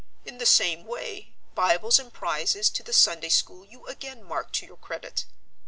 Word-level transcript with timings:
In 0.25 0.39
the 0.39 0.47
same 0.47 0.87
way, 0.87 1.31
Bibles 1.53 1.99
and 1.99 2.11
Prizes 2.11 2.71
to 2.71 2.81
the 2.81 2.91
Sunday 2.91 3.29
School 3.29 3.63
you 3.63 3.85
again 3.85 4.23
mark 4.23 4.51
to 4.53 4.65
your 4.65 4.77
credit. 4.77 5.25